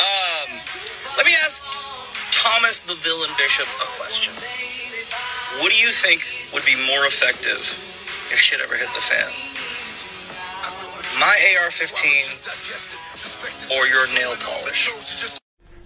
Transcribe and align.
Um, 0.00 0.60
let 1.16 1.26
me 1.26 1.32
ask 1.44 1.62
Thomas 2.32 2.80
the 2.80 2.94
Villain 2.94 3.30
Bishop 3.36 3.66
a 3.66 3.86
question. 3.98 4.32
What 5.58 5.70
do 5.70 5.76
you 5.76 5.90
think 5.90 6.24
would 6.54 6.64
be 6.64 6.74
more 6.74 7.04
effective 7.04 7.60
if 8.32 8.38
shit 8.38 8.60
ever 8.60 8.76
hit 8.76 8.88
the 8.94 9.00
fan? 9.00 9.30
My 11.18 11.36
AR 11.60 11.70
15 11.70 12.24
or 13.76 13.86
your 13.88 14.06
nail 14.14 14.34
polish? 14.36 14.90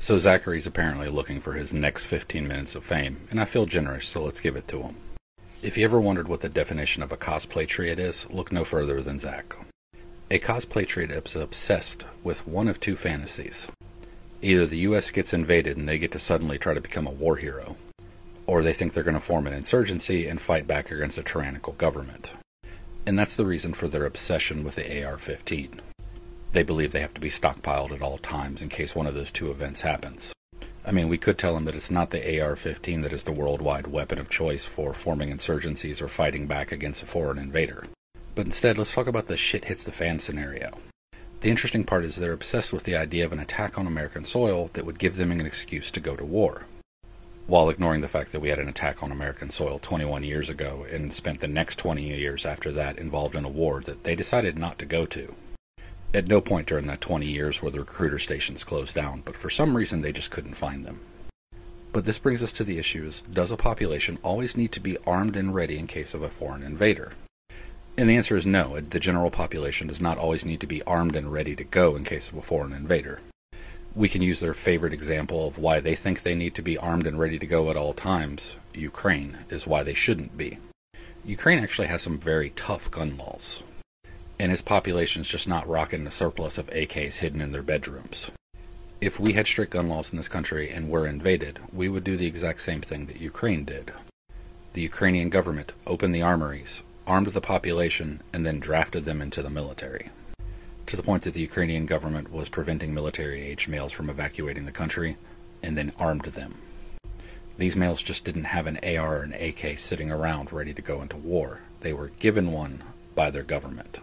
So 0.00 0.16
Zachary's 0.16 0.66
apparently 0.66 1.08
looking 1.08 1.40
for 1.40 1.52
his 1.52 1.74
next 1.74 2.06
15 2.06 2.48
minutes 2.48 2.74
of 2.74 2.84
fame, 2.84 3.28
and 3.30 3.38
I 3.38 3.44
feel 3.44 3.66
generous, 3.66 4.06
so 4.06 4.22
let's 4.22 4.40
give 4.40 4.56
it 4.56 4.68
to 4.68 4.82
him. 4.82 4.96
If 5.60 5.76
you 5.76 5.84
ever 5.84 6.00
wondered 6.00 6.28
what 6.28 6.40
the 6.40 6.48
definition 6.48 7.02
of 7.02 7.12
a 7.12 7.16
cosplay 7.16 7.66
triad 7.66 7.98
is, 7.98 8.30
look 8.30 8.52
no 8.52 8.64
further 8.64 9.02
than 9.02 9.18
Zach. 9.18 9.54
A 10.30 10.38
cosplay 10.38 10.86
triad 10.86 11.10
is 11.10 11.36
obsessed 11.36 12.06
with 12.22 12.46
one 12.46 12.68
of 12.68 12.80
two 12.80 12.96
fantasies. 12.96 13.68
Either 14.40 14.66
the 14.66 14.78
US 14.78 15.10
gets 15.10 15.32
invaded 15.32 15.76
and 15.76 15.88
they 15.88 15.98
get 15.98 16.12
to 16.12 16.18
suddenly 16.18 16.58
try 16.58 16.72
to 16.72 16.80
become 16.80 17.06
a 17.06 17.12
war 17.12 17.36
hero, 17.36 17.76
or 18.46 18.62
they 18.62 18.72
think 18.72 18.92
they're 18.92 19.02
going 19.02 19.14
to 19.14 19.20
form 19.20 19.46
an 19.46 19.52
insurgency 19.52 20.28
and 20.28 20.40
fight 20.40 20.66
back 20.66 20.90
against 20.90 21.18
a 21.18 21.22
tyrannical 21.22 21.72
government. 21.72 22.34
And 23.04 23.18
that's 23.18 23.36
the 23.36 23.46
reason 23.46 23.74
for 23.74 23.88
their 23.88 24.06
obsession 24.06 24.62
with 24.62 24.76
the 24.76 25.04
AR 25.04 25.16
15. 25.16 25.80
They 26.52 26.62
believe 26.62 26.92
they 26.92 27.00
have 27.00 27.14
to 27.14 27.20
be 27.20 27.30
stockpiled 27.30 27.90
at 27.90 28.00
all 28.00 28.18
times 28.18 28.62
in 28.62 28.68
case 28.68 28.94
one 28.94 29.06
of 29.06 29.14
those 29.14 29.30
two 29.30 29.50
events 29.50 29.82
happens. 29.82 30.32
I 30.84 30.92
mean, 30.92 31.08
we 31.08 31.18
could 31.18 31.36
tell 31.36 31.54
them 31.54 31.64
that 31.64 31.74
it's 31.74 31.90
not 31.90 32.10
the 32.10 32.40
AR 32.40 32.56
15 32.56 33.02
that 33.02 33.12
is 33.12 33.24
the 33.24 33.32
worldwide 33.32 33.88
weapon 33.88 34.18
of 34.18 34.30
choice 34.30 34.64
for 34.64 34.94
forming 34.94 35.30
insurgencies 35.30 36.00
or 36.00 36.08
fighting 36.08 36.46
back 36.46 36.72
against 36.72 37.02
a 37.02 37.06
foreign 37.06 37.38
invader. 37.38 37.84
But 38.34 38.46
instead, 38.46 38.78
let's 38.78 38.94
talk 38.94 39.08
about 39.08 39.26
the 39.26 39.36
shit 39.36 39.66
hits 39.66 39.84
the 39.84 39.92
fan 39.92 40.18
scenario. 40.18 40.70
The 41.40 41.50
interesting 41.50 41.84
part 41.84 42.04
is 42.04 42.16
they're 42.16 42.32
obsessed 42.32 42.72
with 42.72 42.82
the 42.82 42.96
idea 42.96 43.24
of 43.24 43.32
an 43.32 43.38
attack 43.38 43.78
on 43.78 43.86
American 43.86 44.24
soil 44.24 44.70
that 44.72 44.84
would 44.84 44.98
give 44.98 45.14
them 45.14 45.30
an 45.30 45.40
excuse 45.40 45.88
to 45.92 46.00
go 46.00 46.16
to 46.16 46.24
war, 46.24 46.66
while 47.46 47.70
ignoring 47.70 48.00
the 48.00 48.08
fact 48.08 48.32
that 48.32 48.40
we 48.40 48.48
had 48.48 48.58
an 48.58 48.68
attack 48.68 49.04
on 49.04 49.12
American 49.12 49.48
soil 49.48 49.78
21 49.78 50.24
years 50.24 50.50
ago 50.50 50.84
and 50.90 51.12
spent 51.12 51.38
the 51.38 51.46
next 51.46 51.78
20 51.78 52.04
years 52.04 52.44
after 52.44 52.72
that 52.72 52.98
involved 52.98 53.36
in 53.36 53.44
a 53.44 53.48
war 53.48 53.80
that 53.82 54.02
they 54.02 54.16
decided 54.16 54.58
not 54.58 54.80
to 54.80 54.84
go 54.84 55.06
to. 55.06 55.32
At 56.12 56.26
no 56.26 56.40
point 56.40 56.66
during 56.66 56.88
that 56.88 57.00
20 57.00 57.26
years 57.26 57.62
were 57.62 57.70
the 57.70 57.80
recruiter 57.80 58.18
stations 58.18 58.64
closed 58.64 58.96
down, 58.96 59.22
but 59.24 59.36
for 59.36 59.48
some 59.48 59.76
reason 59.76 60.00
they 60.00 60.12
just 60.12 60.32
couldn't 60.32 60.54
find 60.54 60.84
them. 60.84 61.00
But 61.92 62.04
this 62.04 62.18
brings 62.18 62.42
us 62.42 62.52
to 62.52 62.64
the 62.64 62.78
issue 62.78 63.06
is, 63.06 63.20
does 63.32 63.52
a 63.52 63.56
population 63.56 64.18
always 64.24 64.56
need 64.56 64.72
to 64.72 64.80
be 64.80 64.98
armed 65.06 65.36
and 65.36 65.54
ready 65.54 65.78
in 65.78 65.86
case 65.86 66.14
of 66.14 66.22
a 66.22 66.28
foreign 66.28 66.64
invader? 66.64 67.12
And 67.98 68.08
the 68.08 68.16
answer 68.16 68.36
is 68.36 68.46
no. 68.46 68.80
The 68.80 69.00
general 69.00 69.30
population 69.30 69.88
does 69.88 70.00
not 70.00 70.16
always 70.16 70.46
need 70.46 70.60
to 70.60 70.66
be 70.66 70.82
armed 70.84 71.16
and 71.16 71.30
ready 71.30 71.54
to 71.56 71.64
go 71.64 71.96
in 71.96 72.04
case 72.04 72.30
of 72.30 72.38
a 72.38 72.42
foreign 72.42 72.72
invader. 72.72 73.20
We 73.94 74.08
can 74.08 74.22
use 74.22 74.40
their 74.40 74.54
favorite 74.54 74.94
example 74.94 75.46
of 75.48 75.58
why 75.58 75.80
they 75.80 75.96
think 75.96 76.22
they 76.22 76.36
need 76.36 76.54
to 76.54 76.62
be 76.62 76.78
armed 76.78 77.06
and 77.06 77.18
ready 77.18 77.38
to 77.40 77.46
go 77.46 77.68
at 77.68 77.76
all 77.76 77.92
times. 77.92 78.56
Ukraine 78.72 79.38
is 79.50 79.66
why 79.66 79.82
they 79.82 79.94
shouldn't 79.94 80.38
be. 80.38 80.58
Ukraine 81.24 81.58
actually 81.58 81.88
has 81.88 82.00
some 82.00 82.16
very 82.16 82.50
tough 82.50 82.90
gun 82.90 83.18
laws 83.18 83.64
and 84.38 84.50
his 84.50 84.62
population's 84.62 85.26
just 85.26 85.48
not 85.48 85.68
rocking 85.68 86.06
a 86.06 86.10
surplus 86.10 86.58
of 86.58 86.68
AKs 86.68 87.18
hidden 87.18 87.40
in 87.40 87.52
their 87.52 87.62
bedrooms. 87.62 88.30
If 89.00 89.18
we 89.18 89.32
had 89.32 89.46
strict 89.46 89.72
gun 89.72 89.88
laws 89.88 90.12
in 90.12 90.16
this 90.16 90.28
country 90.28 90.70
and 90.70 90.88
were 90.88 91.06
invaded, 91.06 91.58
we 91.72 91.88
would 91.88 92.04
do 92.04 92.16
the 92.16 92.26
exact 92.26 92.62
same 92.62 92.80
thing 92.80 93.06
that 93.06 93.20
Ukraine 93.20 93.64
did. 93.64 93.92
The 94.72 94.82
Ukrainian 94.82 95.28
government 95.28 95.72
opened 95.86 96.14
the 96.14 96.22
armories, 96.22 96.82
armed 97.08 97.28
the 97.28 97.40
population, 97.40 98.22
and 98.34 98.44
then 98.44 98.60
drafted 98.60 99.06
them 99.06 99.22
into 99.22 99.42
the 99.42 99.50
military. 99.50 100.10
To 100.86 100.96
the 100.96 101.02
point 101.02 101.22
that 101.22 101.32
the 101.32 101.40
Ukrainian 101.40 101.86
government 101.86 102.30
was 102.30 102.50
preventing 102.50 102.92
military 102.92 103.42
aged 103.42 103.68
males 103.68 103.92
from 103.92 104.10
evacuating 104.10 104.66
the 104.66 104.72
country, 104.72 105.16
and 105.62 105.76
then 105.76 105.92
armed 105.98 106.26
them. 106.26 106.56
These 107.56 107.76
males 107.76 108.02
just 108.02 108.24
didn't 108.24 108.44
have 108.44 108.66
an 108.66 108.78
AR 108.84 109.18
or 109.18 109.22
an 109.22 109.32
AK 109.32 109.78
sitting 109.78 110.12
around 110.12 110.52
ready 110.52 110.74
to 110.74 110.82
go 110.82 111.00
into 111.00 111.16
war. 111.16 111.62
They 111.80 111.94
were 111.94 112.12
given 112.20 112.52
one 112.52 112.84
by 113.14 113.30
their 113.30 113.42
government. 113.42 114.00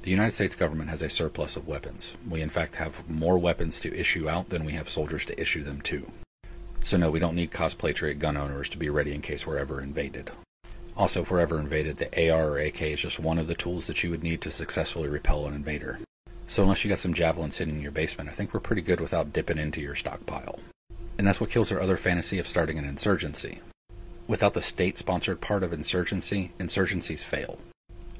The 0.00 0.10
United 0.10 0.32
States 0.32 0.56
government 0.56 0.90
has 0.90 1.00
a 1.00 1.08
surplus 1.08 1.56
of 1.56 1.68
weapons. 1.68 2.16
We, 2.28 2.42
in 2.42 2.50
fact, 2.50 2.74
have 2.74 3.08
more 3.08 3.38
weapons 3.38 3.78
to 3.80 3.98
issue 3.98 4.28
out 4.28 4.48
than 4.48 4.64
we 4.64 4.72
have 4.72 4.88
soldiers 4.88 5.24
to 5.26 5.40
issue 5.40 5.62
them 5.62 5.80
to. 5.82 6.10
So, 6.80 6.96
no, 6.96 7.08
we 7.08 7.20
don't 7.20 7.36
need 7.36 7.52
cosplay 7.52 7.94
trade 7.94 8.18
gun 8.18 8.36
owners 8.36 8.68
to 8.70 8.78
be 8.78 8.90
ready 8.90 9.14
in 9.14 9.22
case 9.22 9.46
we're 9.46 9.58
ever 9.58 9.80
invaded. 9.80 10.32
Also, 11.02 11.22
if 11.22 11.32
we're 11.32 11.40
ever 11.40 11.58
invaded, 11.58 11.96
the 11.96 12.30
AR 12.30 12.50
or 12.50 12.58
AK 12.58 12.80
is 12.82 13.00
just 13.00 13.18
one 13.18 13.36
of 13.36 13.48
the 13.48 13.56
tools 13.56 13.88
that 13.88 14.04
you 14.04 14.10
would 14.10 14.22
need 14.22 14.40
to 14.40 14.52
successfully 14.52 15.08
repel 15.08 15.46
an 15.46 15.54
invader. 15.54 15.98
So, 16.46 16.62
unless 16.62 16.84
you 16.84 16.88
got 16.88 17.00
some 17.00 17.12
javelins 17.12 17.58
hidden 17.58 17.74
in 17.74 17.82
your 17.82 17.90
basement, 17.90 18.30
I 18.30 18.32
think 18.32 18.54
we're 18.54 18.60
pretty 18.60 18.82
good 18.82 19.00
without 19.00 19.32
dipping 19.32 19.58
into 19.58 19.80
your 19.80 19.96
stockpile. 19.96 20.60
And 21.18 21.26
that's 21.26 21.40
what 21.40 21.50
kills 21.50 21.72
our 21.72 21.80
other 21.80 21.96
fantasy 21.96 22.38
of 22.38 22.46
starting 22.46 22.78
an 22.78 22.84
insurgency. 22.84 23.58
Without 24.28 24.54
the 24.54 24.62
state 24.62 24.96
sponsored 24.96 25.40
part 25.40 25.64
of 25.64 25.72
insurgency, 25.72 26.52
insurgencies 26.60 27.24
fail. 27.24 27.58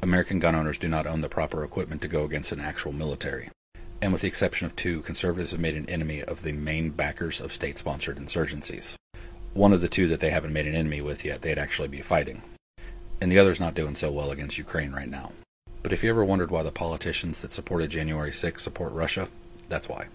American 0.02 0.40
gun 0.40 0.56
owners 0.56 0.76
do 0.76 0.88
not 0.88 1.06
own 1.06 1.20
the 1.20 1.28
proper 1.28 1.62
equipment 1.62 2.02
to 2.02 2.08
go 2.08 2.24
against 2.24 2.50
an 2.50 2.60
actual 2.60 2.90
military. 2.90 3.48
And 4.00 4.12
with 4.12 4.22
the 4.22 4.28
exception 4.28 4.66
of 4.66 4.74
two, 4.74 5.02
conservatives 5.02 5.52
have 5.52 5.60
made 5.60 5.76
an 5.76 5.88
enemy 5.88 6.20
of 6.24 6.42
the 6.42 6.50
main 6.50 6.90
backers 6.90 7.40
of 7.40 7.52
state 7.52 7.78
sponsored 7.78 8.18
insurgencies. 8.18 8.96
One 9.54 9.72
of 9.72 9.82
the 9.82 9.88
two 9.88 10.08
that 10.08 10.18
they 10.18 10.30
haven't 10.30 10.52
made 10.52 10.66
an 10.66 10.74
enemy 10.74 11.00
with 11.00 11.24
yet, 11.24 11.42
they'd 11.42 11.58
actually 11.58 11.86
be 11.86 12.00
fighting. 12.00 12.42
And 13.22 13.30
the 13.30 13.38
other's 13.38 13.60
not 13.60 13.74
doing 13.74 13.94
so 13.94 14.10
well 14.10 14.32
against 14.32 14.58
Ukraine 14.58 14.90
right 14.90 15.08
now. 15.08 15.30
But 15.84 15.92
if 15.92 16.02
you 16.02 16.10
ever 16.10 16.24
wondered 16.24 16.50
why 16.50 16.64
the 16.64 16.72
politicians 16.72 17.40
that 17.40 17.52
supported 17.52 17.88
January 17.88 18.32
6 18.32 18.60
support 18.60 18.92
Russia, 18.92 19.28
that's 19.68 19.88
why. 19.88 20.08